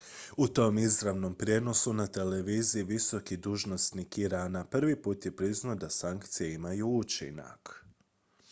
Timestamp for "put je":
5.01-5.35